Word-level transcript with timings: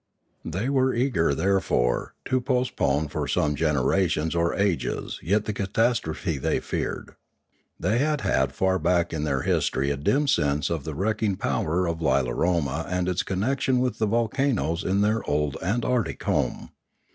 They 0.43 0.67
were 0.67 0.95
eager, 0.95 1.35
therefore, 1.35 2.15
to 2.25 2.41
postpone 2.41 3.09
for 3.09 3.27
some 3.27 3.53
generations 3.53 4.33
or 4.33 4.55
ages 4.55 5.19
yet 5.21 5.45
the 5.45 5.53
catastrophe 5.53 6.39
they 6.39 6.59
feared. 6.59 7.11
They 7.79 7.99
had 7.99 8.21
had 8.21 8.51
far 8.51 8.79
back 8.79 9.13
in 9.13 9.25
their 9.25 9.43
history 9.43 9.91
a 9.91 9.97
dim 9.97 10.27
sense 10.27 10.71
of 10.71 10.85
the 10.85 10.95
wrecking 10.95 11.35
power 11.35 11.85
of 11.85 12.01
Lilaroma 12.01 12.87
and 12.89 13.07
its 13.07 13.21
connection 13.21 13.77
with 13.79 13.99
the 13.99 14.07
volcanoes 14.07 14.83
in 14.83 15.01
their 15.01 15.23
old 15.29 15.55
antarctic 15.61 16.23
home. 16.23 16.71